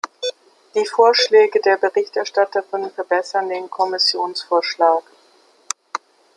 [0.73, 5.03] Die Vorschläge der Berichterstatterin verbessern den Kommissionsvorschlag.